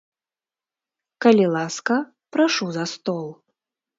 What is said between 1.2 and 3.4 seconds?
Калі ласка, прашу за стол.